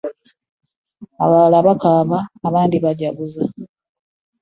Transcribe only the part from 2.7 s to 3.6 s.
bejjaguza.